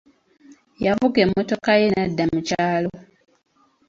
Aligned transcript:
Yavuga 0.85 1.17
emmotoka 1.25 1.69
ye 1.81 1.87
n'adda 1.91 2.23
mu 2.33 2.39
kyalo. 2.47 2.91